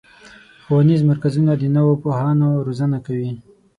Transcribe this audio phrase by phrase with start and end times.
[0.63, 3.31] ښوونیز مرکزونه د نوو پوهانو روزنه کوي.